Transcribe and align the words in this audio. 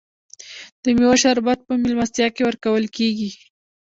د 0.83 0.85
میوو 0.97 1.21
شربت 1.23 1.59
په 1.67 1.73
میلمستیا 1.81 2.27
کې 2.35 2.41
ورکول 2.47 2.83
کیږي. 2.95 3.29